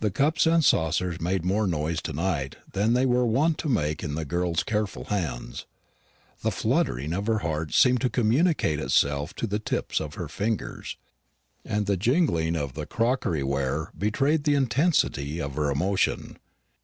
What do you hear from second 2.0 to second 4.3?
to night than they were wont to make in the